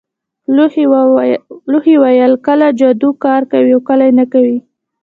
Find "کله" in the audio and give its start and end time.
2.47-2.67, 3.89-4.05